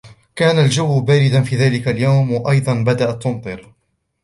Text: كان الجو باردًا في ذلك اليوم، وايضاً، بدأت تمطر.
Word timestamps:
كان 0.35 0.59
الجو 0.59 1.01
باردًا 1.01 1.41
في 1.43 1.55
ذلك 1.55 1.87
اليوم، 1.87 2.31
وايضاً، 2.31 2.73
بدأت 2.83 3.23
تمطر. 3.23 3.73